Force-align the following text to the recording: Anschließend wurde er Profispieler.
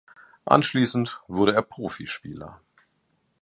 Anschließend 0.45 1.21
wurde 1.27 1.53
er 1.53 1.61
Profispieler. 1.61 2.59